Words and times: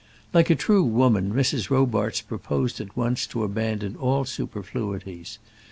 Like 0.33 0.49
a 0.49 0.55
true 0.55 0.83
woman, 0.83 1.31
Mrs. 1.31 1.69
Robarts 1.69 2.21
proposed 2.21 2.81
at 2.81 2.97
once 2.97 3.27
to 3.27 3.43
abandon 3.43 3.95
all 3.95 4.25
superfluities. 4.25 5.37